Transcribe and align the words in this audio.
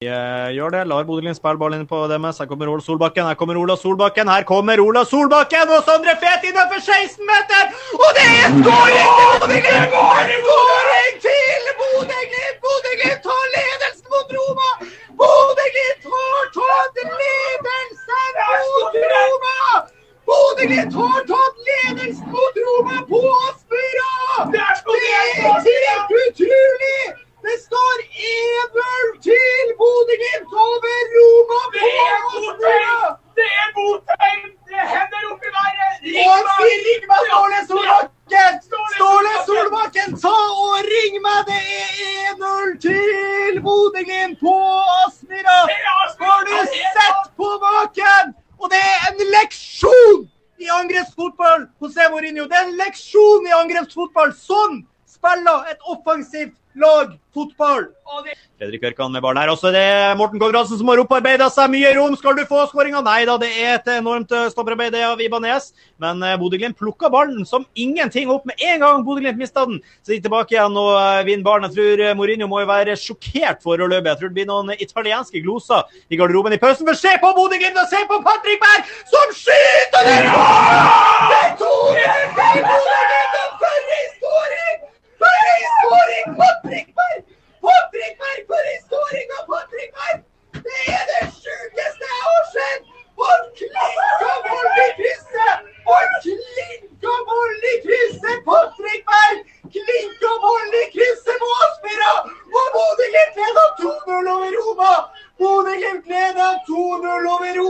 gjør 0.00 0.70
det. 0.72 0.86
Lar 0.88 1.04
Bodø-Glimt 1.04 1.36
spille 1.36 1.58
ballen 1.60 1.82
inn 1.82 1.86
på 1.88 1.98
DMS. 2.08 2.38
Her 2.40 2.46
kommer 2.48 2.68
Ola 2.72 2.80
Solbakken. 2.80 3.26
Her 3.26 3.34
kommer 3.34 3.56
Ola 3.60 3.76
Solbakken. 3.76 4.28
Her 4.32 4.44
kommer 4.48 4.80
Ola 4.80 5.04
Solbakken 5.04 5.68
og 5.68 5.84
Sondre 5.84 6.16
Fet 6.22 6.46
innenfor 6.48 6.80
16 6.80 7.26
meter! 7.28 7.68
Og 8.00 8.08
det 8.16 8.24
er 8.24 8.48
skåring 8.48 8.96
til 8.96 9.28
Bodø-Glimt! 9.44 9.92
Skåring 10.40 11.14
til 11.26 11.64
Bodø-Glimt! 11.80 12.56
Bodø-Glimt 12.64 13.22
tar 13.28 13.44
ledelsen 13.56 14.08
mot 14.08 14.28
Roma! 14.38 14.70
Bodø-Glimt 15.20 16.04
har 16.16 16.44
tatt 16.56 16.96
ledelsen 17.20 18.16
mot 18.72 18.94
Roma! 19.12 19.56
Bodø-Glimt 20.28 20.94
har 20.96 21.20
tatt 21.32 21.56
ledelsen 21.68 22.28
mot 22.32 22.54
Roma 22.64 22.96
på 23.12 23.20
Aspmyra! 23.44 24.12
Det 24.52 24.60
er 24.64 25.28
helt 25.68 26.08
utrolig! 26.24 27.02
Det 27.44 27.56
står 27.66 27.96
1-0 28.04 29.22
til 29.26 29.66
Bodø-Glimt 29.80 30.52
over 30.64 30.98
Roma 31.14 31.60
på 31.74 31.88
Aspmyra! 32.36 32.98
Det 33.38 33.48
er 33.62 33.68
Botheim! 33.76 34.42
Det 34.70 34.82
hender 34.94 35.22
opp 35.30 35.42
i 35.48 35.50
været! 35.56 35.96
Og 36.26 36.38
si 36.56 36.72
ring 36.86 37.04
meg 37.10 37.20
Ståle 37.28 37.60
Solbakken! 37.70 38.52
Ståle 38.96 39.34
Solbakken, 39.48 40.10
ta 40.24 40.36
og 40.66 40.76
ring 40.92 41.14
meg! 41.26 41.40
Det 41.48 41.62
er 41.80 41.90
1-0 42.44 42.76
til 42.86 43.54
Bodø-Glimt 43.66 44.36
på 44.44 44.56
Aspmyra! 45.00 45.58
Har 46.26 46.40
du 46.48 46.54
sett 46.96 47.24
på 47.40 47.48
maken? 47.64 48.26
Og 48.60 48.66
det 48.72 48.82
er 48.92 48.98
en 49.08 49.18
leksjon 49.36 50.20
i 50.60 50.68
angrepsfotball 50.80 51.66
José 51.80 52.08
Mourinho. 52.10 52.46
Det 52.48 52.58
er 52.58 52.68
en 52.68 52.78
leksjon 52.80 53.48
i 53.48 53.56
angrepsfotball. 53.56 54.32
Sånn 54.36 54.82
spiller 55.20 55.68
et 55.70 55.78
offensivt 55.84 56.56
lag 56.78 57.18
fotball. 57.34 57.88
Fredrik 58.58 58.84
Ørkan 58.86 59.10
med 59.12 59.22
ballen 59.24 59.42
her. 59.42 59.50
Også 59.50 59.72
det 59.74 59.80
er 59.82 60.14
Morten 60.18 60.38
Konradsen 60.38 60.78
som 60.78 60.88
har 60.90 61.00
opparbeida 61.02 61.48
seg 61.50 61.70
mye 61.72 61.90
rom. 61.96 62.14
Skal 62.18 62.36
du 62.38 62.44
få 62.46 62.62
skåringa? 62.70 63.02
Nei 63.02 63.24
da, 63.26 63.34
det 63.42 63.50
er 63.58 63.72
et 63.74 63.88
enormt 63.96 64.30
eh, 64.34 64.46
stopperarbeid 64.52 64.94
av 65.02 65.20
Ibanez. 65.22 65.70
Men 66.02 66.22
eh, 66.22 66.36
Bodø-Glimt 66.40 66.78
plukka 66.78 67.10
ballen 67.10 67.42
som 67.46 67.66
ingenting 67.74 68.30
opp 68.30 68.46
med 68.48 68.62
en 68.62 68.82
gang 68.84 69.04
Bodø-Glimt 69.06 69.40
mista 69.42 69.66
den. 69.66 69.80
Så 70.02 70.14
de 70.14 70.20
er 70.20 70.26
tilbake 70.28 70.54
igjen 70.54 70.78
og 70.78 70.92
eh, 70.94 71.24
vinner 71.28 71.46
ballen. 71.46 71.66
Jeg 71.70 71.76
tror 71.78 72.20
Mourinho 72.20 72.50
må 72.50 72.62
jo 72.62 72.70
være 72.70 72.98
sjokkert 72.98 73.66
foreløpig. 73.66 74.12
Jeg 74.12 74.22
tror 74.22 74.30
det 74.30 74.38
blir 74.38 74.50
noen 74.50 74.74
italienske 74.78 75.42
gloser 75.42 75.90
i 76.08 76.20
garderoben 76.20 76.54
i 76.54 76.62
pausen. 76.62 76.86
For 76.86 76.98
se 76.98 77.16
på 77.22 77.34
Bodø-Glimt 77.38 77.82
og 77.82 77.90
se 77.90 78.04
på 78.10 78.22
Patrick 78.26 78.62
Berg 78.62 78.94
som 79.10 79.34
skyter! 79.42 80.06
Det 80.06 81.42
er 81.42 81.58
2-0 81.58 81.66
til 82.38 82.62
Bodø-Glimt! 82.70 83.34
og 83.42 83.58
For 83.60 83.82
en 83.98 84.10
skåring! 84.16 84.78
For 85.20 85.36
en 85.52 85.66
skåring! 85.76 86.26
Patrick 86.40 86.88
Berg! 86.96 87.22
Patrick 87.64 88.14
Berg, 88.20 88.40
for 88.48 88.62
en 88.72 88.80
skåring 88.86 89.28
av 89.36 89.42
Patrick 89.52 89.90
Berg! 89.98 90.18
Det 90.66 90.80
er 90.96 91.04
det 91.10 91.24
sjukeste 91.42 92.06
jeg 92.12 92.22
har 92.28 92.46
sett! 92.54 92.82
Han 93.20 93.42
klinka 93.58 94.32
ballen 94.46 94.78
i 94.84 94.88
krysset! 94.98 95.58
Han 95.90 96.08
klinka 96.24 97.14
ballen 97.28 97.66
i 97.72 97.74
krysset! 97.84 98.38
Patrick 98.48 99.02
Berg 99.10 99.38
klinka 99.76 100.32
ballen 100.44 100.78
i 100.80 100.84
krysset 100.94 101.36
på 101.42 101.50
Aspmyra! 101.66 102.12
Og 102.60 102.66
Bodø-Glimt 102.78 103.36
leder 103.42 103.68
2-0 103.84 104.32
over 104.36 104.50
Roma! 104.56 104.94
Bodø-Glimt 105.40 106.06
leder 106.14 106.52
2-0 106.70 107.30
over 107.34 107.60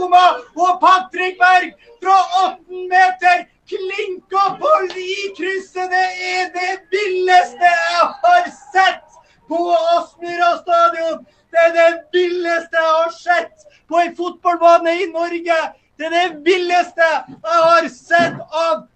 Og 0.71 0.79
Patrick 0.79 1.39
Berg 1.39 1.71
fra 2.03 2.17
18 2.43 2.87
meter 2.91 3.41
klinka 3.67 4.43
på 4.61 4.71
i 4.99 5.15
krysset! 5.37 5.91
Det 5.91 6.05
er 6.35 6.45
det 6.55 6.71
villeste 6.93 7.71
jeg 7.71 8.07
har 8.23 8.47
sett 8.71 9.19
på 9.51 9.59
Aspmyra 9.97 10.53
stadion! 10.61 11.25
Det 11.51 11.65
er 11.65 11.75
det 11.75 11.89
villeste 12.15 12.79
jeg 12.79 12.95
har 13.01 13.11
sett 13.17 13.67
på 13.91 13.99
en 13.99 14.15
fotballbane 14.15 14.95
i 15.03 15.09
Norge! 15.11 15.59
Det 15.99 16.07
er 16.07 16.15
det 16.15 16.39
villeste 16.47 17.09
jeg 17.09 17.59
har 17.67 17.91
sett 17.91 18.39
av 18.63 18.87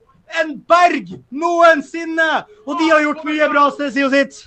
en 0.41 0.55
berg 0.67 1.13
noensinne! 1.31 2.31
Og 2.65 2.79
de 2.79 2.89
har 2.89 3.03
gjort 3.05 3.23
mye 3.27 3.49
bra 3.51 3.69
sted, 3.75 3.93
sier 3.95 4.09
sitt. 4.13 4.41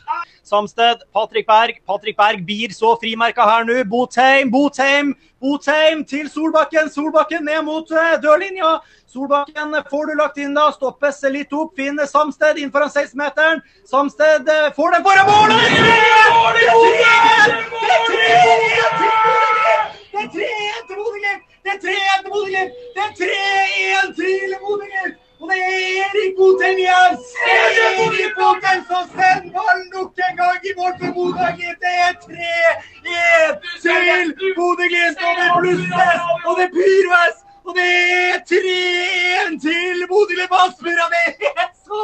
Samsted, 0.49 1.03
Patrick 1.13 1.47
Berg. 1.47 1.81
Patrick 1.87 2.17
Berg 2.17 2.45
blir 2.47 2.73
så 2.73 2.95
frimerka 3.01 3.45
her 3.45 3.65
nå. 3.69 3.85
Botheim, 3.85 4.51
Botheim, 4.51 5.15
Botheim 5.41 6.05
til 6.09 6.31
Solbakken. 6.33 6.89
Solbakken 6.91 7.45
ned 7.45 7.63
mot 7.67 7.91
eh, 7.93 8.17
dørlinja. 8.23 8.79
Solbakken 9.13 9.77
får 9.91 10.07
du 10.09 10.15
lagt 10.17 10.41
inn 10.41 10.57
da. 10.57 10.71
Stoppes 10.73 11.21
litt 11.29 11.53
opp. 11.53 11.77
Finner 11.77 12.09
Samsted 12.09 12.57
innenfor 12.57 12.89
foran 12.89 12.95
16-meteren. 12.97 13.63
Samsted 13.89 14.49
eh, 14.49 14.73
får 14.77 14.97
den 14.97 15.05
foran 15.05 15.27
mål! 15.29 15.49
Det 15.53 16.65
er 16.65 16.81
3-1! 18.09 18.69
Det 20.09 20.25
er 20.25 20.31
3-1 20.33 20.87
til 20.89 20.97
Bodø-Glimt! 20.97 21.45
Det 21.63 21.71
er 21.77 21.81
3-1 21.85 22.23
til 22.25 22.31
Bodø-Glimt! 22.33 22.85
Det 22.97 23.03
er 23.05 23.13
3-1 23.23 24.15
til 24.17 24.61
Bodø-Glimt! 24.65 25.18
Erik 26.39 28.37
Botheim 28.37 28.83
som 28.89 29.05
sender 29.11 29.79
nok 29.95 30.13
en 30.27 30.37
gang 30.37 30.61
i 30.71 30.73
mål 30.79 30.93
for 31.01 31.11
Bodø-Glimt! 31.17 31.81
Det 31.83 31.95
er 32.07 32.13
3-1 33.83 34.39
til 34.39 34.53
Bodø-Glimt! 34.59 35.19
Og 35.27 35.33
det 35.39 35.49
blusses, 35.59 36.23
og 36.49 36.55
det 36.61 36.69
pyrves! 36.77 37.37
Og 37.67 37.73
det 37.79 37.91
er 38.29 38.37
3-1 38.53 39.59
til 39.67 39.97
Bodø-Glimt 40.11 40.55
Aspmyra! 40.63 41.07
Det 41.15 41.51
er 41.63 41.71
så 41.87 42.01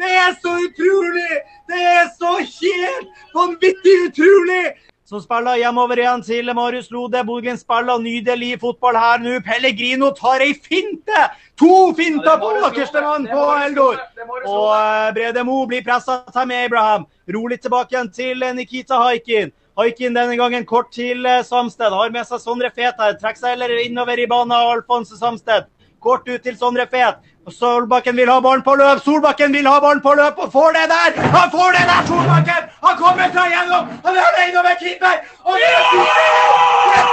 Det 0.00 0.10
er 0.24 0.30
så 0.42 0.52
utrolig! 0.66 1.34
Det 1.70 1.80
er 1.98 2.06
så 2.20 2.32
helt 2.58 3.08
vanvittig 3.38 3.96
utrolig! 4.06 4.66
Som 5.06 5.20
spiller 5.22 5.60
hjemover 5.60 6.00
igjen 6.02 6.22
til 6.26 6.48
Marius 6.50 6.88
Lode. 6.90 7.20
Bodø-Glimt 7.22 7.60
spiller 7.60 8.00
nydelig 8.02 8.56
fotball 8.58 8.96
her 8.98 9.20
nå. 9.22 9.36
Pellegrino 9.46 10.08
tar 10.10 10.42
ei 10.42 10.56
finte! 10.58 11.20
To 11.62 11.92
finter 11.94 12.40
på 12.42 12.48
bakerste 12.56 13.02
mann 13.04 13.28
på 13.30 13.44
Eldor. 13.68 14.00
Og 14.42 14.72
eh, 14.74 15.12
Brede 15.14 15.44
Mo 15.46 15.60
blir 15.70 15.84
pressa 15.86 16.18
til 16.34 16.50
med 16.50 16.64
Abraham. 16.64 17.06
Rolig 17.36 17.60
tilbake 17.62 17.94
igjen 17.94 18.10
til 18.18 18.42
eh, 18.42 18.56
Nikita 18.58 18.98
Haikin. 19.04 19.54
Haikin 19.78 20.18
denne 20.18 20.34
gangen 20.40 20.66
kort 20.66 20.90
til 20.90 21.22
eh, 21.22 21.44
Samsted. 21.46 21.94
Har 21.94 22.10
med 22.10 22.26
seg 22.26 22.42
Sondre 22.42 22.72
Fet 22.74 22.98
her. 22.98 23.14
Trekker 23.14 23.44
seg 23.44 23.54
heller 23.54 23.78
innover 23.84 24.18
i 24.18 24.26
banen 24.26 24.58
av 24.58 24.72
Alfonse 24.74 25.20
Samsted. 25.22 25.70
Kort 26.02 26.26
ut 26.26 26.42
til 26.42 26.58
Sondre 26.58 26.90
Fet. 26.90 27.22
Og 27.46 27.52
Solbakken 27.52 28.16
vil 28.16 28.30
ha 28.30 28.40
ballen 28.40 28.62
på 28.66 28.74
løp. 28.74 28.98
Solbakken 29.04 29.52
vil 29.54 29.66
ha 29.70 29.80
ballen 29.80 30.02
på 30.02 30.12
løp 30.18 30.38
og 30.44 30.52
får 30.52 30.70
det 30.76 30.86
der! 30.92 31.10
Han 31.34 31.50
får 31.50 31.68
det 31.76 31.84
der, 31.90 32.00
Solbakken! 32.08 32.62
Han 32.86 32.94
kommer 33.02 33.26
seg 33.36 33.46
gjennom! 33.54 33.84
Han 34.06 34.16
er 34.18 34.24
alene 34.30 34.60
med 34.66 34.74
keeper! 34.80 35.16
Og 35.46 35.54
det 35.60 35.68
er 35.74 35.82
4-1 35.92 37.06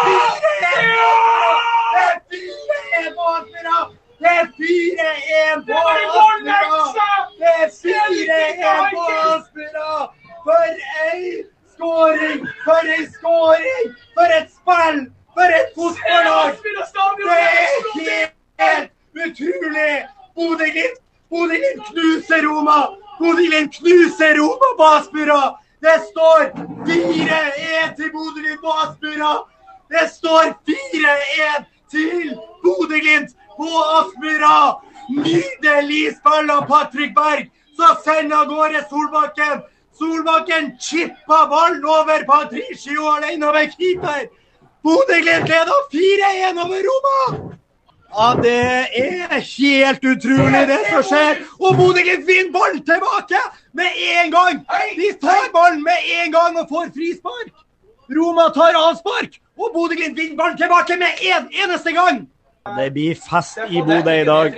på 3.18 3.24
Aspmyra! 3.34 3.78
Det 4.24 4.32
er 4.40 4.48
4-1 4.58 5.62
på 5.68 5.76
Aspmyra! 6.24 6.74
Det 7.40 7.54
er 7.62 7.70
4-1 7.84 8.90
på 8.96 9.04
Aspmyra! 9.36 9.92
For 10.48 10.66
ei 11.04 11.22
skåring! 11.76 12.42
For 12.66 12.82
ei 12.98 13.06
skåring! 13.20 13.86
For 14.18 14.28
et 14.40 14.50
spill! 14.58 15.00
For 15.38 15.48
et 15.60 15.70
fotballag! 15.78 16.52
Det 17.22 18.10
er 18.18 18.28
helt 18.66 18.92
utrolig! 19.28 20.23
Bodø-Glimt 20.36 21.00
Bodø-Glimt 21.30 21.86
knuser 21.90 22.44
Roma! 22.44 22.80
Bodø-Glimt 23.20 23.74
knuser 23.78 24.38
Roma 24.38 24.70
på 24.78 24.84
Aspmyra! 24.84 25.42
Det 25.82 25.98
står 26.10 26.42
4-1 26.88 27.96
til 27.96 28.12
Bodø-Glimt 28.16 28.62
på 28.62 28.72
Aspmyra! 28.84 29.34
Det 29.90 30.10
står 30.18 30.54
4-1 30.70 31.66
til 31.92 32.34
Bodø-Glimt 32.64 33.36
på 33.58 33.70
Aspmyra! 34.00 34.58
Nydelig 35.10 36.06
spill 36.18 36.54
av 36.58 36.68
Patrick 36.70 37.16
Berg! 37.16 37.50
Så 37.78 37.90
sender 38.06 38.38
av 38.38 38.54
gårde 38.54 38.86
Solbakken! 38.90 39.66
Solbakken 39.98 40.72
chippa 40.82 41.44
ballen 41.50 41.86
over 41.86 42.26
Patricio 42.30 43.10
alene 43.16 43.54
med 43.58 43.76
keeper! 43.78 44.30
Bodø-Glimt 44.84 45.50
leder 45.50 45.84
4-1 45.94 46.64
over 46.66 46.90
Roma! 46.90 47.58
Ja, 48.18 48.28
det 48.44 48.54
er 49.34 49.40
helt 49.42 50.04
utrolig 50.06 50.62
det 50.70 50.82
som 50.90 51.04
skjer. 51.10 51.40
Og 51.66 51.72
Bodø-Glimt 51.80 52.28
vinner 52.30 52.52
ball 52.54 52.76
tilbake 52.90 53.40
med 53.80 53.90
en 54.10 54.30
gang! 54.36 54.60
De 55.00 55.08
tar 55.24 55.48
ballen 55.56 55.82
med 55.88 56.12
en 56.18 56.30
gang 56.36 56.60
og 56.62 56.68
får 56.74 56.92
frispark. 56.98 57.50
Roma 58.18 58.46
tar 58.58 58.78
avspark, 58.78 59.40
og 59.58 59.74
Bodø-Glimt 59.74 60.18
vinner 60.20 60.38
ballen 60.38 60.58
tilbake 60.62 61.00
med 61.02 61.26
en 61.32 61.50
eneste 61.64 61.92
gang. 61.98 62.22
Det 62.78 62.94
blir 62.96 63.16
fest 63.30 63.58
i 63.68 63.82
Bodø 63.82 64.14
i 64.22 64.26
dag. 64.30 64.54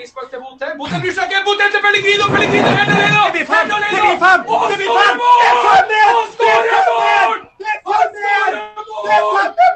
Botheim 0.78 1.02
bryr 1.02 1.16
seg 1.16 1.26
ikke! 1.32 1.40
Botheim 1.48 1.72
til 1.74 1.82
Pellegrino! 1.86 2.26
Pellegrino! 2.36 3.24
Det 3.26 3.34
blir 3.36 3.48
fem! 3.54 3.66
Det 3.72 3.78
blir 4.04 4.20
fem! 4.26 4.40
Det 4.70 4.78
blir 4.82 4.92
fem! 5.00 5.16
Det 5.40 5.48
er 5.50 5.58
fem 5.68 5.86
ned! 5.96 6.12
Det 6.40 7.68
er 7.72 7.80
fem 7.88 8.10
ned! 8.16 8.52
Det 9.06 9.14
er 9.16 9.32
fem 9.36 9.48
ned! 9.48 9.72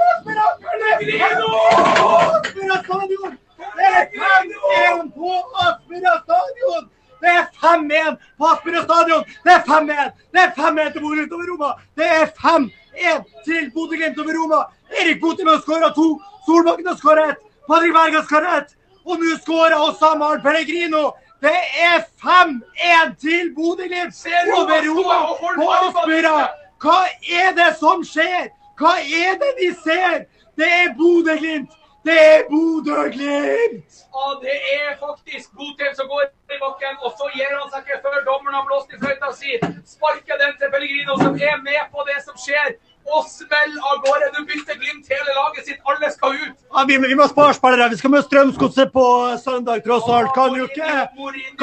Det 1.99 2.67
er 2.69 2.83
fem 2.87 3.03
ned 3.09 3.19
er! 3.19 3.37
Det 3.79 3.87
er 3.87 4.05
fem 4.19 4.47
ned 4.51 5.03
på 5.17 5.31
Aspmyra 5.65 6.13
stadion! 6.23 6.83
Det 7.21 7.29
er 7.29 7.45
5-1 7.63 7.69
på 7.69 7.81
Aspmyra 8.03 8.03
stadion! 8.03 8.03
Det 8.03 8.03
er 8.03 8.05
5-1 8.07 8.15
på 8.37 8.45
Aspmyra 8.51 8.81
stadion! 8.83 9.23
Det 9.45 9.51
er 9.53 9.58
5-1! 9.69 10.11
Det 10.33 10.41
er 10.43 10.51
5-1 10.57 10.91
til 10.93 11.01
Bodø-Glimt 11.05 11.33
over 11.37 11.47
Roma! 11.51 11.69
Det 11.97 12.07
er 12.19 12.27
5-1 12.41 13.23
til 13.47 13.71
Bodø-Glimt 13.75 14.19
over 14.23 14.35
Roma! 14.39 14.59
Erik 14.99 15.21
Botheim 15.21 15.47
har 15.47 15.61
skåra 15.61 15.89
to. 15.93 16.07
Solbakken 16.45 16.87
har 16.87 16.95
skåra 16.95 17.29
ett. 17.29 17.41
Patrick 17.67 17.93
Berg 17.93 18.13
har 18.17 18.23
skåra 18.29 18.57
ett. 18.57 18.75
Og 19.05 19.19
nå 19.21 19.35
skårer 19.43 19.77
også 19.77 20.13
Amahl 20.13 20.41
Pellegrino. 20.41 21.11
Det 21.41 21.59
er 21.89 22.01
5-1 22.23 23.15
til 23.21 23.53
Bodø-Glimt 23.55 24.23
over 24.57 24.81
Roma 24.87 25.19
på 25.59 25.69
Aspmyra. 25.75 26.37
Hva 26.83 26.99
er 27.41 27.53
det 27.55 27.73
som 27.79 28.03
skjer? 28.03 28.49
Hva 28.79 28.95
er 28.99 29.37
det 29.39 29.51
vi 29.59 29.69
ser? 29.83 30.25
Det 30.59 30.67
er 30.81 30.95
Bodø-Glimt. 30.97 31.71
Det 32.03 32.17
er 32.35 32.43
Bodø-Glimt! 32.49 33.91
Og 34.13 34.43
det 34.43 34.57
er 34.75 34.95
faktisk 34.99 35.51
Botheim 35.55 35.95
som 35.95 36.07
går 36.07 36.29
bakken, 36.61 36.99
og 37.03 37.15
så 37.17 37.31
gir 37.33 37.49
han 37.55 37.71
seg 37.73 37.87
ikke 37.87 38.01
før 38.05 38.21
dommeren 38.27 38.59
har 38.59 38.67
blåst 38.69 38.93
i 38.93 38.99
fløyta 39.01 39.31
si. 39.35 39.57
Sparker 39.95 40.39
den 40.41 40.55
til 40.59 40.71
Pellegrino, 40.73 41.17
som 41.23 41.35
er 41.49 41.57
med 41.65 41.81
på 41.93 42.05
det 42.09 42.19
som 42.25 42.37
skjer. 42.39 42.77
Og 43.09 43.25
smell 43.25 43.71
av 43.89 44.01
gårde. 44.05 44.27
Nå 44.35 44.43
bytter 44.45 44.77
Glimt 44.77 45.07
hele 45.09 45.33
laget 45.33 45.69
sitt. 45.69 45.79
Alle 45.89 46.11
skal 46.13 46.35
ut. 46.35 46.59
Ja, 46.75 46.83
vi, 46.89 46.97
vi 47.01 47.17
må 47.17 47.25
spare 47.31 47.55
spillere. 47.57 47.87
Vi 47.93 47.97
skal 48.01 48.13
møte 48.13 48.27
Strømsgodset 48.27 48.91
på 48.93 49.05
søndag, 49.41 49.81
tross 49.87 50.05
alt. 50.13 50.29
Kan 50.35 50.59
jo 50.59 50.67
ikke, 50.69 51.07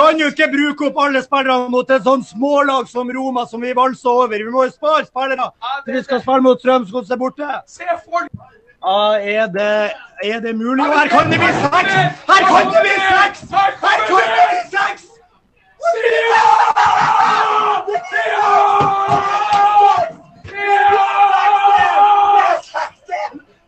kan 0.01 0.19
jo 0.19 0.33
ikke 0.33 0.51
bruke 0.57 0.91
opp 0.91 1.01
alle 1.05 1.23
spillerne 1.23 1.71
mot 1.71 1.95
et 1.95 2.09
sånt 2.09 2.27
smålag 2.33 2.91
som 2.91 3.13
Roma, 3.15 3.47
som 3.47 3.63
vi 3.63 3.77
valser 3.79 4.11
over. 4.11 4.37
Vi 4.43 4.55
må 4.57 4.67
jo 4.67 4.75
spare 4.75 5.07
spillere. 5.07 5.53
Vi 5.87 6.03
skal 6.09 6.25
spille 6.25 6.43
mot 6.49 6.63
Strømsgodset 6.65 7.23
borte. 7.23 7.63
Se 7.71 7.87
for 8.03 8.27
Ja, 8.87 9.19
er 9.19 9.47
det, 9.47 9.93
er 10.23 10.41
det 10.41 10.57
mulig? 10.57 10.85
Og 10.87 11.01
her 11.01 11.09
kan 11.09 11.33
det 11.33 11.39
bli 11.39 11.47
seks! 11.47 11.93
Her 12.31 12.43
kan 12.51 12.67
det 12.75 12.81
bli 12.87 12.97
seks! 13.13 13.41
Her 13.51 13.71
kan 13.81 14.27
det 14.35 14.47
bli 14.51 14.61
seks! 14.75 15.03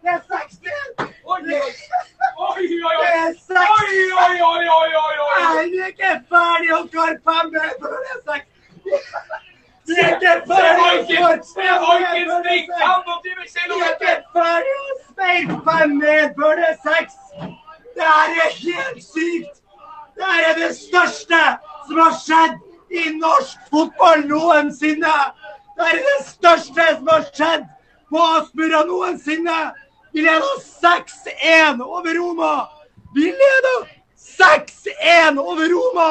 Det 0.05 0.15
16! 0.29 0.71
Oi, 1.25 1.41
oi, 1.41 1.73
oi, 2.47 2.65
oi, 2.89 2.97
Det 3.03 3.37
16! 3.47 3.59
Oi, 3.59 3.97
oi, 4.23 4.37
oi, 4.51 4.65
oi, 4.79 4.91
oi, 5.05 5.17
oi. 5.27 5.41
Jeg 5.59 5.89
ikke 5.89 6.13
ferdig 6.31 6.71
å 6.77 6.81
skåre 6.87 7.17
fem 7.27 7.47
mål 7.57 7.71
før 7.81 7.99
det 8.05 8.15
er! 8.37 8.43
Vi 9.89 9.95
er 9.99 10.15
ikke 10.15 10.35
ferdig 10.47 10.71
å 10.71 10.83
Haiken! 10.85 11.43
Se 11.51 11.67
skåre 11.67 11.83
Haiken 11.87 12.07
fem 12.07 12.31
mål 12.31 12.41
sprikke 12.47 12.79
før 12.79 12.87
det 12.87 12.87
er 12.87 13.03
25 13.11 13.51
seks! 13.57 13.67
Vi 13.75 13.83
er 13.83 13.93
ikke 13.99 14.15
ferdig 14.39 14.88
å 15.19 15.25
speile 15.25 15.61
fem 15.67 15.99
mål 16.39 16.61
det 17.99 18.05
er 18.07 18.31
helt 18.35 19.03
sykt! 19.03 19.57
Det 20.15 20.29
er 20.47 20.55
det 20.59 20.77
største 20.77 21.41
som 21.89 21.99
har 21.99 22.15
skjedd 22.15 22.95
i 22.95 23.11
norsk 23.19 23.59
fotball 23.73 24.23
noensinne! 24.29 25.17
Det 25.75 25.89
er 25.91 25.99
det 26.07 26.17
største 26.29 26.87
som 26.95 27.11
har 27.11 27.27
skjedd 27.35 27.67
på 28.11 28.23
Aspmyra 28.39 28.85
noensinne! 28.87 29.59
Vi 30.15 30.23
leder 30.23 30.63
6-1 30.63 31.83
over 31.83 32.15
Roma! 32.21 32.55
Vi 33.15 33.33
leder 33.43 33.91
6-1 34.15 35.39
over 35.43 35.67
Roma! 35.75 36.11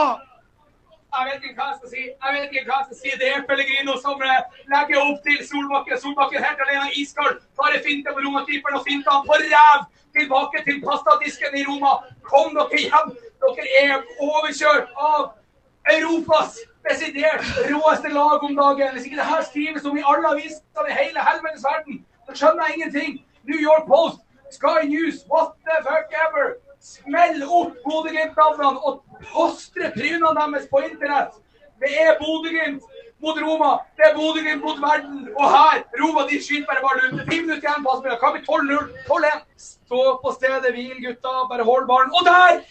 Jeg 1.18 1.31
vet 1.31 1.45
ikke 1.48 1.56
hva 1.56 1.71
jeg 1.71 1.77
skal 1.80 1.89
si. 1.89 2.04
Jeg 2.12 2.33
vet 2.33 2.51
ikke 2.51 2.65
hva 2.68 2.81
jeg 2.81 2.88
skal 2.89 2.98
si. 3.00 3.12
Det 3.21 3.30
er 3.31 3.45
Pellegrino 3.48 3.95
som 4.04 4.19
eh, 4.21 4.42
legger 4.69 5.00
opp 5.01 5.24
til 5.24 5.39
Solbakken. 5.48 6.01
Solbakken 6.04 6.44
helt 6.44 6.65
alene, 6.68 6.92
iskald. 7.00 7.39
Klarer 7.67 7.83
finte 7.83 8.11
på 8.15 8.21
Roma-keeperen 8.25 8.75
og 8.79 8.83
finter 8.87 9.11
han 9.11 9.25
på 9.27 9.35
ræv. 9.43 9.79
Tilbake 10.17 10.57
til 10.67 10.77
pastadisken 10.87 11.57
i 11.59 11.63
Roma. 11.69 11.91
Kom 12.29 12.53
dere 12.55 12.79
hjem. 12.83 13.09
Dere 13.43 13.65
er 13.81 13.95
overkjørt 14.27 14.93
av 15.07 15.25
Europas 15.95 16.55
desidert 16.87 17.43
råeste 17.67 18.11
lag 18.19 18.45
om 18.47 18.55
dagen. 18.55 18.93
Hvis 18.93 19.05
ikke 19.09 19.19
det 19.19 19.27
her 19.31 19.43
skrives 19.49 19.89
om 19.89 19.99
i 19.99 20.05
alle 20.11 20.31
aviser 20.31 20.87
i 20.91 20.95
hele 21.01 21.25
helvetes 21.29 21.67
verden, 21.69 21.99
så 22.29 22.37
skjønner 22.39 22.63
jeg 22.69 22.77
ingenting. 22.77 23.11
New 23.49 23.59
York 23.67 23.85
Post, 23.91 24.23
Sky 24.57 24.87
News, 24.93 25.17
what 25.31 25.51
the 25.67 25.77
fuck 25.87 26.17
ever. 26.25 26.55
Smell 26.79 27.43
opp 27.59 27.75
Bodø-Glimt-navnene 27.83 28.79
og 28.87 29.03
postre 29.33 29.91
trynene 29.97 30.31
deres 30.39 30.71
på 30.71 30.85
internett. 30.87 31.35
Det 31.83 31.91
er 32.05 32.15
Bodø-Glimt 32.23 32.87
mot 33.23 33.37
Roma. 33.41 33.71
Det 33.97 34.05
er 34.09 34.15
Bodø-Glimt 34.17 34.63
mot 34.63 34.81
verden. 34.81 35.27
Og 35.35 35.45
her, 35.55 35.83
Roma 36.01 36.25
de 36.29 36.41
skyter 36.43 36.67
bare 36.69 36.83
ballen 36.85 37.19
ut. 37.19 37.23
Ti 37.29 37.39
minutter 37.41 37.67
igjen 37.67 37.85
på 37.85 37.93
Aspmyra. 37.93 38.19
Kan 38.23 38.35
vi 38.37 38.43
12-0? 38.45 38.89
12-1. 39.09 39.45
Stå 39.69 40.01
på 40.23 40.35
stedet 40.37 40.73
hvil, 40.75 40.97
gutta. 41.05 41.33
Bare 41.51 41.67
hold 41.69 41.87
ballen. 41.89 42.13
Og 42.13 42.25
der 42.27 42.61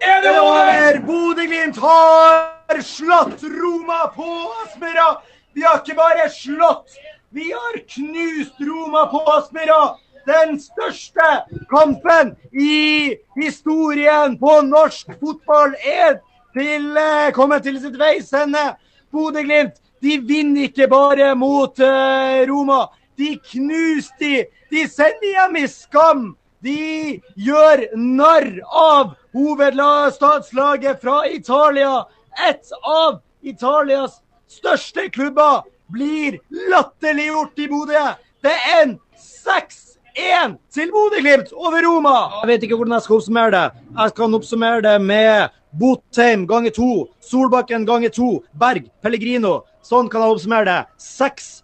er 0.00 0.20
det 0.22 0.40
over! 0.40 1.00
Bodø-Glimt 1.06 1.76
har 1.76 2.82
slått 2.82 3.42
Roma 3.42 4.06
på 4.14 4.28
Aspmyra! 4.64 5.08
Vi 5.54 5.64
har 5.66 5.80
ikke 5.80 5.96
bare 5.98 6.28
slått, 6.30 6.94
vi 7.34 7.50
har 7.50 7.80
knust 7.94 8.60
Roma 8.62 9.08
på 9.10 9.22
Aspmyra! 9.34 9.96
Den 10.28 10.58
største 10.60 11.28
kampen 11.70 12.34
i 12.52 13.16
historien 13.40 14.36
på 14.38 14.60
norsk 14.68 15.10
fotball 15.20 15.74
er 15.82 16.20
til, 16.52 16.96
eh, 16.96 17.32
kommet 17.32 17.62
til 17.64 17.80
sitt 17.80 17.96
veis 17.98 18.32
ende. 18.32 18.76
Bodø-Glimt 19.12 19.78
de 20.02 20.18
vinner 20.22 20.68
ikke 20.68 20.86
bare 20.90 21.32
mot 21.38 21.80
uh, 21.82 22.42
Roma. 22.48 22.84
De 23.18 23.34
knuser 23.50 24.14
de. 24.20 24.34
De 24.70 24.84
sender 24.90 25.32
hjem 25.32 25.56
i 25.62 25.66
skam. 25.70 26.28
De 26.62 27.18
gjør 27.38 27.84
narr 27.96 28.48
av 28.66 29.16
hovedstadslaget 29.34 31.02
fra 31.02 31.22
Italia. 31.30 32.04
Et 32.48 32.72
av 32.84 33.20
Italias 33.42 34.20
største 34.50 35.08
klubber 35.14 35.64
blir 35.90 36.38
latterliggjort 36.70 37.58
i 37.58 37.68
Bodø. 37.70 38.06
Det 38.44 38.54
er 38.54 38.82
en 38.84 38.96
6-1 39.18 40.58
til 40.74 40.92
Bodø-Glimt 40.94 41.54
over 41.56 41.82
Roma. 41.86 42.16
Jeg 42.42 42.52
vet 42.52 42.66
ikke 42.66 42.78
hvordan 42.78 42.98
jeg 42.98 43.06
skal 43.06 43.18
oppsummere 43.18 43.54
det. 43.54 43.66
Jeg 43.98 44.14
kan 44.20 44.38
oppsummere 44.38 44.84
det 44.84 44.98
med 45.02 45.57
Botheim 45.72 46.46
ganger 46.46 46.70
to, 46.70 47.08
Solbakken 47.20 47.86
ganger 47.86 48.12
to, 48.14 48.42
Berg, 48.52 48.88
Pellegrino. 49.02 49.62
Sånn 49.84 50.08
kan 50.08 50.24
jeg 50.24 50.36
oppsummere 50.36 50.68
det. 50.68 50.78
Seks 51.00 51.58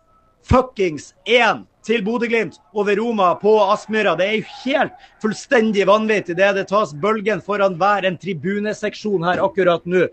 fuckings 0.44 1.12
én 1.24 1.64
til 1.84 2.04
Bodø-Glimt 2.04 2.56
over 2.72 2.96
Roma 2.96 3.34
på 3.40 3.52
Aspmyra. 3.72 4.14
Det 4.16 4.26
er 4.26 4.38
jo 4.38 4.54
helt 4.64 5.04
fullstendig 5.22 5.84
vanvittig 5.88 6.36
det 6.38 6.52
det 6.56 6.68
tas 6.70 6.94
bølgen 7.00 7.42
foran 7.44 7.76
hver 7.80 8.08
en 8.08 8.16
tribuneseksjon 8.20 9.24
her 9.26 9.42
akkurat 9.44 9.84
nå. 9.88 10.06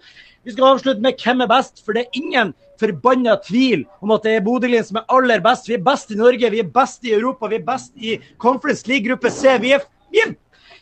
Vi 0.43 0.55
skal 0.55 0.73
avslutte 0.73 1.03
med 1.05 1.19
hvem 1.21 1.43
er 1.45 1.51
best, 1.51 1.83
for 1.85 1.95
det 1.95 2.07
er 2.07 2.19
ingen 2.19 2.53
forbanna 2.81 3.37
tvil 3.45 3.85
om 4.01 4.13
at 4.15 4.25
det 4.25 4.37
er 4.37 4.45
Bodø-Glimt 4.45 4.89
som 4.89 5.01
er 5.01 5.15
aller 5.15 5.43
best. 5.43 5.69
Vi 5.69 5.77
er 5.77 5.85
best 5.85 6.11
i 6.11 6.19
Norge, 6.19 6.51
vi 6.51 6.63
er 6.63 6.71
best 6.79 7.05
i 7.07 7.15
Europa, 7.15 7.47
vi 7.51 7.59
er 7.61 7.67
best 7.67 7.91
i 7.95 8.17
Conference 8.41 8.87
League 8.89 9.07
gruppe 9.07 9.31
C. 9.31 9.55
Vi 9.61 9.75
er, 9.77 9.85
vi 10.11 10.23
er, 10.25 10.35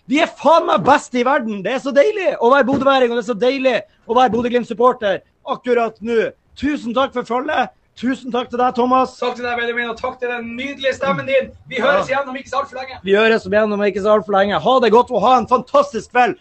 vi 0.09 0.19
er 0.23 0.29
faen 0.39 0.65
meg 0.65 0.85
best 0.85 1.13
i 1.13 1.23
verden! 1.25 1.59
Det 1.65 1.75
er 1.75 1.81
så 1.83 1.93
deilig 1.93 2.31
å 2.41 2.49
være 2.49 2.65
bodøværing, 2.65 3.11
og 3.11 3.19
det 3.19 3.23
er 3.23 3.27
så 3.27 3.37
deilig 3.37 3.75
å 4.09 4.15
være 4.17 4.33
Bodø-Glimt-supporter 4.33 5.19
akkurat 5.53 5.99
nå. 6.01 6.31
Tusen 6.57 6.95
takk 6.97 7.13
for 7.13 7.27
følget. 7.27 7.75
Tusen 7.99 8.31
takk 8.31 8.47
til 8.49 8.61
deg, 8.61 8.71
Thomas. 8.77 9.17
Takk 9.19 9.35
til 9.37 9.45
deg, 9.45 9.57
Benjamin, 9.59 9.89
og 9.91 9.99
takk 9.99 10.15
til 10.21 10.31
den 10.31 10.53
nydelige 10.55 10.95
stemmen 10.95 11.27
din. 11.27 11.51
Vi 11.69 11.81
høres 11.83 12.07
igjen 12.09 12.31
om 12.31 12.39
ikke 12.39 12.51
så 12.51 12.61
altfor 12.61 12.79
lenge. 12.79 13.01
Vi 13.03 13.17
høres 13.17 13.45
igjennom 13.49 13.83
ikke 13.85 14.05
så 14.05 14.15
altfor 14.15 14.37
lenge. 14.37 14.61
Ha 14.63 14.77
det 14.85 14.91
godt 14.95 15.11
og 15.11 15.25
ha 15.25 15.35
en 15.41 15.49
fantastisk 15.51 16.15
kveld. 16.15 16.39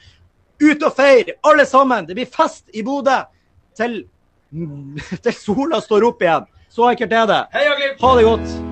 Ut 0.63 0.87
og 0.87 0.95
feir, 0.95 1.35
alle 1.51 1.67
sammen. 1.69 2.07
Det 2.07 2.17
blir 2.19 2.31
fest 2.31 2.65
i 2.73 2.87
Bodø 2.87 3.19
til, 3.79 4.01
til 5.27 5.37
sola 5.37 5.83
står 5.83 6.09
opp 6.13 6.25
igjen. 6.25 6.49
Så 6.73 6.89
enkelt 6.93 7.21
er 7.21 7.31
det. 7.35 7.45
Ha 7.53 8.17
det 8.17 8.27
godt. 8.31 8.68